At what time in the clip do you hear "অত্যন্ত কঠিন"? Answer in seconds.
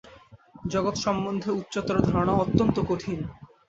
2.35-3.19